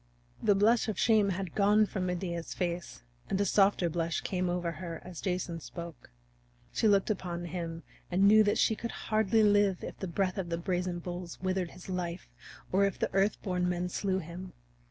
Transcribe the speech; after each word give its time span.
The 0.41 0.55
blush 0.55 0.87
of 0.87 0.97
shame 0.97 1.29
had 1.29 1.53
gone 1.53 1.85
from 1.85 2.07
Medea's 2.07 2.55
face 2.55 3.03
and 3.29 3.39
a 3.39 3.45
softer 3.45 3.87
blush 3.87 4.21
came 4.21 4.49
over 4.49 4.71
her 4.71 4.99
as 5.05 5.21
Jason 5.21 5.59
spoke. 5.59 6.09
She 6.71 6.87
looked 6.87 7.11
upon 7.11 7.45
him 7.45 7.83
and 8.09 8.23
she 8.23 8.25
knew 8.25 8.41
that 8.45 8.57
she 8.57 8.75
could 8.75 8.89
hardly 9.13 9.43
live 9.43 9.83
if 9.83 9.99
the 9.99 10.07
breath 10.07 10.39
of 10.39 10.49
the 10.49 10.57
brazen 10.57 10.97
bulls 10.97 11.39
withered 11.39 11.69
his 11.69 11.87
life 11.87 12.27
or 12.71 12.83
if 12.83 12.97
the 12.97 13.13
Earth 13.13 13.39
born 13.43 13.69
Men 13.69 13.89
slew 13.89 14.17
him. 14.17 14.53